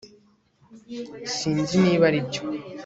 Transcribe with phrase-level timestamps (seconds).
[1.35, 2.41] Sinzi niba aribyo